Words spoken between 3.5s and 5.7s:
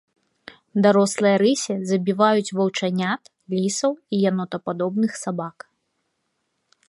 лісаў і янотападобных сабак.